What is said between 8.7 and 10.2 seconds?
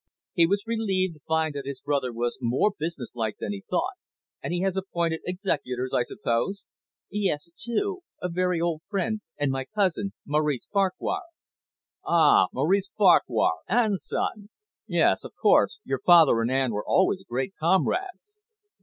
friend, and my cousin,